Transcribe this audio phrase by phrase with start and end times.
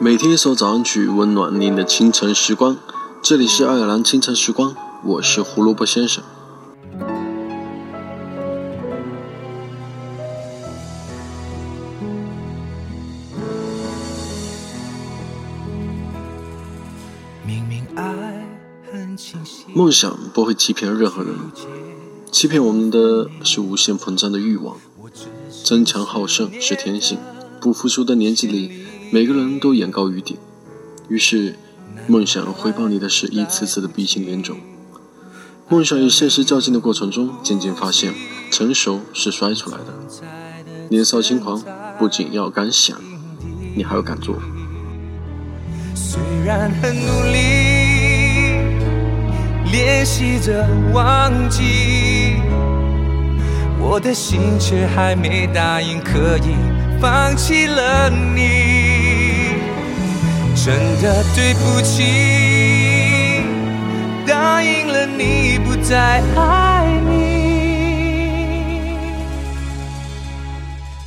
[0.00, 2.76] 每天一首早安曲，温暖您的清晨时光。
[3.22, 4.74] 这里是爱尔兰清晨时光，
[5.04, 6.24] 我是胡萝卜先生。
[19.72, 21.34] 梦想不会欺骗任何人，
[22.32, 24.76] 欺骗我们的是无限膨胀的欲望。
[25.62, 27.18] 争强好胜是天性，
[27.60, 28.89] 不服输的年纪里。
[29.12, 30.36] 每个人都眼高于顶，
[31.08, 31.56] 于是
[32.06, 34.56] 梦想回报你的是一次次的鼻青脸肿。
[35.68, 38.14] 梦想与现实较劲的过程中，渐渐发现
[38.52, 39.86] 成熟是摔出来的。
[40.90, 41.60] 年少轻狂，
[41.98, 42.96] 不仅要敢想，
[43.74, 44.36] 你还要敢做。
[45.92, 47.40] 虽然很努力
[49.72, 52.36] 练习着忘记，
[53.80, 56.54] 我的心却还没答应可以
[57.00, 58.79] 放弃了你。
[60.62, 63.40] 真的对不起，
[64.26, 67.16] 答应了你不再爱你，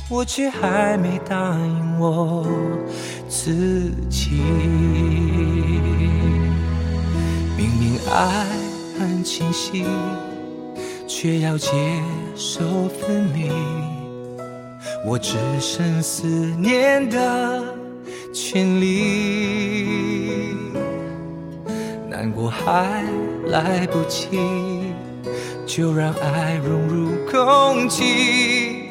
[0.08, 2.44] 我却还没答应我
[3.28, 4.42] 自己。
[7.56, 8.44] 明明爱
[8.98, 9.84] 很清晰，
[11.06, 11.70] 却要接
[12.34, 13.52] 受分离，
[15.06, 16.26] 我只剩思
[16.58, 17.83] 念的。
[18.34, 19.86] 千里，
[22.10, 23.04] 难过还
[23.46, 24.28] 来不及，
[25.64, 28.88] 就让爱融入空气，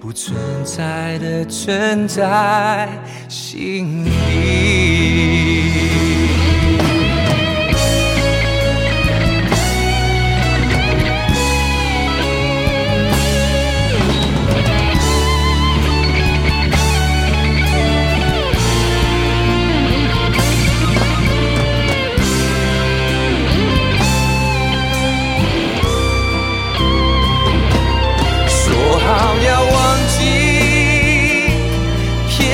[0.00, 2.88] 不存在的存在
[3.28, 5.11] 心里。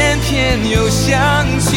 [0.09, 1.77] 偏偏又想起，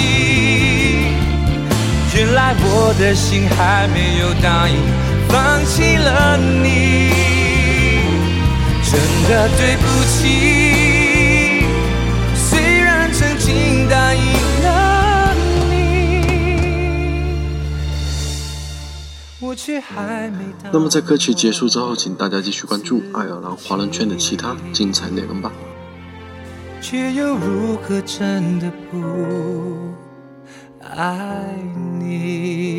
[2.16, 4.78] 原来我的心还没有答应
[5.28, 7.10] 放弃了你，
[8.90, 11.66] 真的对不起。
[12.38, 14.24] 虽然曾经答应
[14.64, 15.36] 了
[15.70, 15.76] 你，
[19.42, 20.46] 我却还没。
[20.72, 25.52] 那么在歌曲结束之后，请大家继续关注爱尔兰华人圈的其他精彩内容吧。
[26.82, 28.98] 却又如何真的不？
[30.82, 31.56] 爱
[32.00, 32.71] 你。